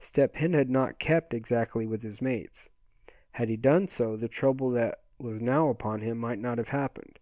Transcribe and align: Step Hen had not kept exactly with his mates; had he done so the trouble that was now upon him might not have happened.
Step 0.00 0.36
Hen 0.36 0.54
had 0.54 0.70
not 0.70 0.98
kept 0.98 1.34
exactly 1.34 1.84
with 1.86 2.02
his 2.02 2.22
mates; 2.22 2.70
had 3.32 3.50
he 3.50 3.56
done 3.58 3.86
so 3.86 4.16
the 4.16 4.28
trouble 4.28 4.70
that 4.70 5.02
was 5.18 5.42
now 5.42 5.68
upon 5.68 6.00
him 6.00 6.16
might 6.16 6.38
not 6.38 6.56
have 6.56 6.70
happened. 6.70 7.18